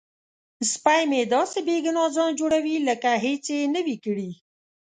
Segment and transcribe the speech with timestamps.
[0.71, 4.29] سپی مې داسې بې ګناه ځان جوړوي لکه هیڅ یې نه وي کړي.